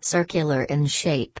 [0.00, 1.36] Circular in shape.